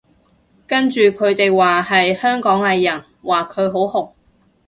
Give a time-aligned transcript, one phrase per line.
[0.65, 4.13] 跟住佢哋話係香港藝人，話佢好紅